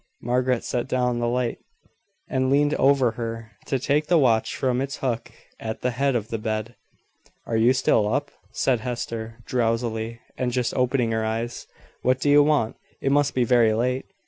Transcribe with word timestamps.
Margaret 0.23 0.63
set 0.63 0.87
down 0.87 1.19
the 1.19 1.27
light, 1.27 1.59
and 2.27 2.49
leaned 2.49 2.73
over 2.73 3.11
her, 3.11 3.51
to 3.67 3.77
take 3.77 4.07
the 4.07 4.17
watch 4.17 4.55
from 4.55 4.81
its 4.81 4.97
hook 4.97 5.31
at 5.59 5.81
the 5.81 5.91
head 5.91 6.15
of 6.15 6.29
the 6.29 6.39
bed. 6.39 6.75
"Are 7.45 7.55
you 7.55 7.71
still 7.71 8.11
up?" 8.11 8.31
said 8.51 8.79
Hester, 8.79 9.37
drowsily, 9.45 10.19
and 10.39 10.51
just 10.51 10.73
opening 10.73 11.11
her 11.11 11.23
eyes. 11.23 11.67
"What 12.01 12.19
do 12.19 12.31
you 12.31 12.41
want? 12.41 12.77
It 12.99 13.11
must 13.11 13.35
be 13.35 13.43
very 13.43 13.75
late." 13.75 14.05